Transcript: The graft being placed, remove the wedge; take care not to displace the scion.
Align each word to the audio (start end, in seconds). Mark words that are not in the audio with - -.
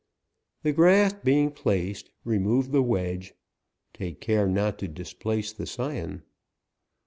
The 0.63 0.71
graft 0.71 1.23
being 1.23 1.51
placed, 1.51 2.09
remove 2.23 2.71
the 2.71 2.81
wedge; 2.81 3.35
take 3.93 4.19
care 4.19 4.47
not 4.47 4.79
to 4.79 4.87
displace 4.87 5.53
the 5.53 5.67
scion. 5.67 6.23